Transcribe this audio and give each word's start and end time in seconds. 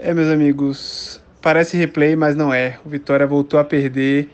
É, 0.00 0.14
meus 0.14 0.28
amigos, 0.28 1.20
parece 1.42 1.76
replay, 1.76 2.14
mas 2.14 2.36
não 2.36 2.54
é. 2.54 2.78
O 2.84 2.88
Vitória 2.88 3.26
voltou 3.26 3.58
a 3.58 3.64
perder 3.64 4.30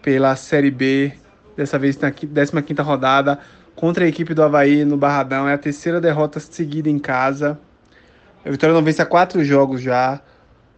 pela 0.00 0.34
Série 0.34 0.70
B, 0.70 1.12
dessa 1.54 1.78
vez 1.78 1.98
na 1.98 2.10
15ª 2.10 2.82
rodada, 2.82 3.38
contra 3.76 4.06
a 4.06 4.08
equipe 4.08 4.32
do 4.32 4.42
Havaí 4.42 4.82
no 4.82 4.96
Barradão. 4.96 5.46
É 5.46 5.52
a 5.52 5.58
terceira 5.58 6.00
derrota 6.00 6.40
seguida 6.40 6.88
em 6.88 6.98
casa. 6.98 7.60
A 8.46 8.50
Vitória 8.50 8.74
não 8.74 8.82
vence 8.82 9.02
há 9.02 9.04
quatro 9.04 9.44
jogos 9.44 9.82
já. 9.82 10.22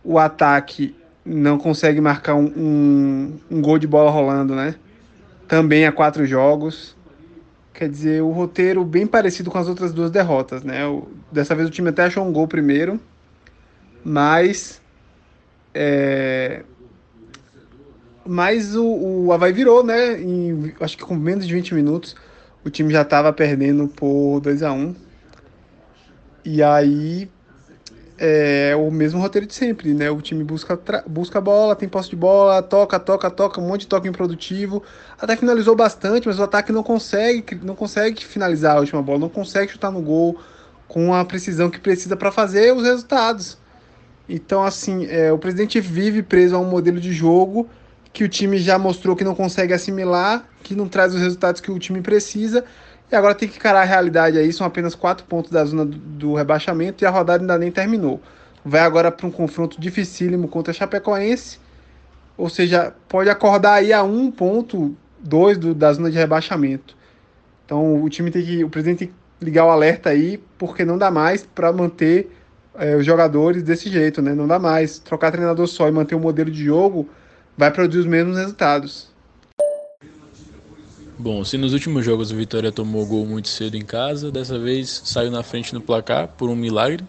O 0.03 0.19
ataque 0.19 0.97
não 1.25 1.57
consegue 1.57 2.01
marcar 2.01 2.35
um, 2.35 2.53
um, 2.57 3.39
um 3.49 3.63
gol 3.63 3.79
de 3.79 3.87
bola 3.87 4.11
rolando, 4.11 4.57
né? 4.57 4.75
Também 5.47 5.87
há 5.87 5.93
quatro 5.93 6.27
jogos. 6.27 6.97
Quer 7.73 7.89
dizer, 7.89 8.23
o 8.25 8.33
roteiro 8.33 8.85
bem 8.85 9.07
parecido 9.07 9.53
com 9.53 9.59
as 9.59 9.69
outras 9.69 9.93
duas 9.93 10.11
derrotas, 10.11 10.65
né? 10.65 10.85
O, 10.85 11.07
dessa 11.31 11.55
vez 11.55 11.69
o 11.69 11.71
time 11.71 11.91
até 11.91 12.03
achou 12.03 12.27
um 12.27 12.33
gol 12.33 12.49
primeiro, 12.49 13.01
mas 14.07 14.81
é, 15.75 16.63
mas 18.25 18.77
o, 18.77 18.85
o 18.85 19.33
Havaí 19.33 19.53
virou, 19.53 19.83
né? 19.83 20.21
Em, 20.23 20.73
acho 20.81 20.97
que 20.97 21.03
com 21.05 21.17
menos 21.17 21.45
de 21.45 21.53
20 21.53 21.75
minutos 21.75 22.15
o 22.65 22.71
time 22.71 22.93
já 22.93 23.03
estava 23.03 23.33
perdendo 23.33 23.89
por 23.89 24.41
2 24.41 24.63
a 24.63 24.73
1 24.73 24.95
E 26.45 26.63
aí 26.63 27.29
é 28.17 28.77
o 28.77 28.93
mesmo 28.93 29.21
roteiro 29.21 29.45
de 29.45 29.55
sempre, 29.55 29.93
né? 29.93 30.09
O 30.09 30.21
time 30.21 30.45
busca, 30.45 30.79
busca 31.07 31.39
a 31.39 31.43
bola, 31.43 31.75
tem 31.75 31.89
posse 31.89 32.11
de 32.11 32.17
bola, 32.17 32.63
toca, 32.63 33.01
toca, 33.01 33.29
toca, 33.29 33.61
um 33.61 33.67
monte 33.67 33.81
de 33.83 33.87
toque 33.89 34.09
improdutivo. 34.09 34.85
Até 35.21 35.37
finalizou 35.37 35.75
bastante, 35.75 36.29
mas 36.29 36.39
o 36.39 36.45
ataque 36.45 36.71
não 36.71 36.85
consegue, 36.85 37.57
não 37.57 37.75
consegue 37.75 38.25
finalizar 38.25 38.77
a 38.77 38.81
última 38.81 39.03
bola, 39.03 39.19
não 39.19 39.29
consegue 39.29 39.73
chutar 39.73 39.91
no 39.91 40.01
gol 40.01 40.39
com 40.87 41.13
a 41.13 41.25
precisão 41.25 41.69
que 41.69 41.81
precisa 41.81 42.17
para 42.17 42.31
fazer 42.31 42.73
os 42.73 42.85
resultados. 42.85 43.59
Então, 44.29 44.65
assim, 44.65 45.07
é, 45.07 45.33
o 45.33 45.39
presidente 45.39 45.81
vive 45.81 46.23
preso 46.23 46.57
a 46.57 46.59
um 46.59 46.69
modelo 46.69 47.01
de 47.01 47.13
jogo 47.13 47.69
que 48.13 48.25
o 48.25 48.29
time 48.29 48.57
já 48.57 48.79
mostrou 48.79 49.15
que 49.15 49.23
não 49.23 49.35
consegue 49.35 49.75
assimilar, 49.75 50.49
que 50.63 50.75
não 50.75 50.89
traz 50.89 51.15
os 51.15 51.21
resultados 51.21 51.61
que 51.61 51.71
o 51.71 51.79
time 51.79 52.01
precisa. 52.01 52.65
E 53.13 53.15
agora 53.15 53.35
tem 53.35 53.49
que 53.49 53.57
encarar 53.57 53.83
a 53.83 53.85
realidade 53.85 54.39
aí. 54.39 54.53
São 54.53 54.67
apenas 54.67 54.95
quatro 54.95 55.27
pontos 55.27 55.51
da 55.51 55.65
zona 55.65 55.85
do, 55.85 55.99
do 55.99 56.35
rebaixamento 56.35 57.05
e 57.05 57.07
a 57.07 57.11
rodada 57.11 57.43
ainda 57.43 57.59
nem 57.59 57.71
terminou. 57.71 58.21
Vai 58.65 58.81
agora 58.81 59.13
para 59.13 59.27
um 59.27 59.31
confronto 59.31 59.81
dificílimo 59.81 60.49
contra 60.49 60.73
a 60.73 60.75
Chapecoense. 60.75 61.59
Ou 62.37 62.49
seja, 62.49 62.93
pode 63.09 63.31
acordar 63.31 63.75
aí 63.75 63.93
a 63.93 64.03
um 64.03 64.31
ponto, 64.31 64.97
dois 65.21 65.57
do, 65.59 65.75
da 65.75 65.93
zona 65.93 66.11
de 66.11 66.17
rebaixamento. 66.17 66.97
Então 67.67 68.03
o 68.03 68.09
time 68.09 68.31
tem 68.31 68.43
que. 68.43 68.65
O 68.65 68.71
presidente 68.71 68.99
tem 68.99 69.09
que 69.09 69.15
ligar 69.45 69.67
o 69.67 69.71
alerta 69.71 70.11
aí, 70.11 70.43
porque 70.57 70.85
não 70.85 70.97
dá 70.97 71.11
mais 71.11 71.45
para 71.45 71.71
manter 71.73 72.31
é, 72.79 72.97
os 72.97 73.05
jogadores 73.05 73.63
desse 73.63 73.91
jeito, 73.91 74.21
né? 74.23 74.35
Não 74.35 74.47
dá 74.47 74.59
mais. 74.59 74.99
Trocar 74.99 75.31
treinador 75.31 75.67
só 75.67 75.89
e 75.89 75.91
manter 75.91 76.15
o 76.15 76.21
modelo 76.21 76.51
de 76.51 76.65
jogo 76.65 77.09
vai 77.57 77.71
produzir 77.71 78.01
os 78.01 78.07
mesmos 78.07 78.37
resultados. 78.37 79.09
Bom, 81.19 81.43
se 81.45 81.57
nos 81.57 81.73
últimos 81.73 82.05
jogos 82.05 82.31
o 82.31 82.37
Vitória 82.37 82.71
tomou 82.71 83.07
gol 83.07 83.25
muito 83.25 83.49
cedo 83.49 83.75
em 83.77 83.85
casa, 83.85 84.31
dessa 84.31 84.59
vez 84.59 85.03
saiu 85.05 85.31
na 85.31 85.43
frente 85.43 85.73
no 85.73 85.81
placar 85.81 86.29
por 86.29 86.51
um 86.51 86.57
milagre. 86.57 87.03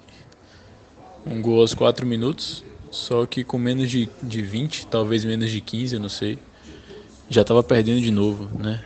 Um 1.25 1.41
gol 1.41 1.59
aos 1.59 1.73
4 1.73 2.05
minutos, 2.05 2.63
só 2.89 3.25
que 3.25 3.43
com 3.43 3.57
menos 3.57 3.91
de, 3.91 4.09
de 4.23 4.41
20, 4.41 4.87
talvez 4.87 5.25
menos 5.25 5.51
de 5.51 5.59
15, 5.59 5.95
eu 5.95 5.99
não 5.99 6.07
sei. 6.07 6.39
Já 7.29 7.41
estava 7.41 7.61
perdendo 7.61 7.99
de 7.99 8.11
novo, 8.11 8.49
né? 8.57 8.81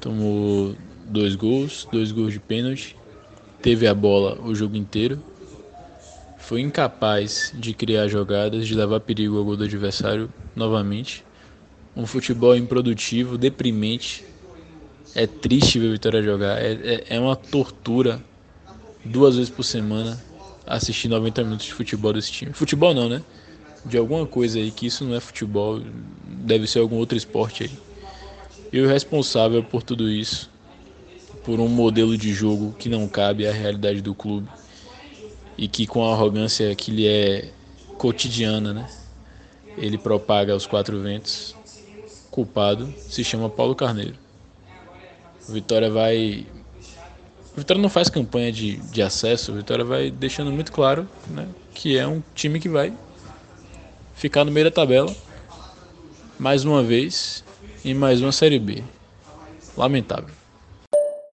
Tomou 0.00 0.76
dois 1.04 1.34
gols, 1.34 1.88
dois 1.90 2.12
gols 2.12 2.32
de 2.32 2.38
pênalti, 2.38 2.96
teve 3.60 3.88
a 3.88 3.94
bola 3.94 4.40
o 4.40 4.54
jogo 4.54 4.76
inteiro 4.76 5.20
foi 6.52 6.60
incapaz 6.60 7.50
de 7.54 7.72
criar 7.72 8.08
jogadas, 8.08 8.68
de 8.68 8.74
levar 8.74 9.00
perigo 9.00 9.38
ao 9.38 9.44
gol 9.44 9.56
do 9.56 9.64
adversário 9.64 10.30
novamente. 10.54 11.24
Um 11.96 12.04
futebol 12.04 12.54
improdutivo, 12.54 13.38
deprimente. 13.38 14.22
É 15.14 15.26
triste 15.26 15.78
ver 15.78 15.88
a 15.88 15.92
Vitória 15.92 16.22
jogar. 16.22 16.62
É, 16.62 16.72
é, 16.72 17.04
é 17.16 17.18
uma 17.18 17.34
tortura 17.34 18.22
duas 19.02 19.36
vezes 19.36 19.48
por 19.48 19.62
semana 19.62 20.22
assistir 20.66 21.08
90 21.08 21.42
minutos 21.42 21.64
de 21.64 21.72
futebol 21.72 22.12
desse 22.12 22.30
time. 22.30 22.52
Futebol 22.52 22.92
não, 22.92 23.08
né? 23.08 23.22
De 23.86 23.96
alguma 23.96 24.26
coisa 24.26 24.58
aí 24.58 24.70
que 24.70 24.84
isso 24.84 25.06
não 25.06 25.14
é 25.14 25.20
futebol, 25.20 25.80
deve 26.26 26.66
ser 26.66 26.80
algum 26.80 26.96
outro 26.96 27.16
esporte 27.16 27.62
aí. 27.62 27.70
E 28.70 28.78
o 28.78 28.86
responsável 28.86 29.64
por 29.64 29.82
tudo 29.82 30.06
isso, 30.06 30.50
por 31.44 31.60
um 31.60 31.68
modelo 31.68 32.14
de 32.18 32.30
jogo 32.34 32.76
que 32.78 32.90
não 32.90 33.08
cabe 33.08 33.46
à 33.46 33.52
realidade 33.52 34.02
do 34.02 34.14
clube, 34.14 34.46
e 35.62 35.68
que 35.68 35.86
com 35.86 36.04
a 36.04 36.12
arrogância 36.12 36.74
que 36.74 36.90
lhe 36.90 37.06
é 37.06 37.48
cotidiana, 37.96 38.74
né? 38.74 38.90
Ele 39.78 39.96
propaga 39.96 40.52
aos 40.52 40.66
quatro 40.66 41.00
ventos. 41.00 41.54
Culpado 42.32 42.92
se 42.98 43.22
chama 43.22 43.48
Paulo 43.48 43.72
Carneiro. 43.76 44.16
Vitória 45.48 45.88
vai. 45.88 46.48
Vitória 47.56 47.80
não 47.80 47.88
faz 47.88 48.08
campanha 48.08 48.50
de, 48.50 48.78
de 48.78 49.02
acesso, 49.02 49.52
Vitória 49.52 49.84
vai 49.84 50.10
deixando 50.10 50.50
muito 50.50 50.72
claro 50.72 51.06
né, 51.28 51.46
que 51.74 51.96
é 51.96 52.08
um 52.08 52.20
time 52.34 52.58
que 52.58 52.68
vai 52.68 52.92
ficar 54.16 54.44
no 54.44 54.50
meio 54.50 54.64
da 54.64 54.70
tabela 54.72 55.14
mais 56.40 56.64
uma 56.64 56.82
vez 56.82 57.44
em 57.84 57.94
mais 57.94 58.20
uma 58.20 58.32
Série 58.32 58.58
B. 58.58 58.82
Lamentável. 59.76 60.41